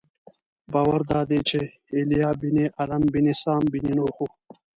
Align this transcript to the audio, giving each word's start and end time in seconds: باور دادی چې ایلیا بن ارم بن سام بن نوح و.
باور 0.73 1.01
دادی 1.09 1.39
چې 1.49 1.59
ایلیا 1.93 2.29
بن 2.39 2.57
ارم 2.81 3.03
بن 3.13 3.27
سام 3.41 3.61
بن 3.71 3.85
نوح 3.97 4.15
و. 4.23 4.27